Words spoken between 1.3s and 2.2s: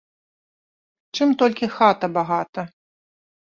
толькі хата